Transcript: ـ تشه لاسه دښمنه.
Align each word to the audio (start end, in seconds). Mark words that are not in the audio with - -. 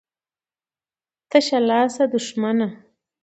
ـ 1.23 1.29
تشه 1.31 1.57
لاسه 1.69 2.03
دښمنه. 2.13 2.67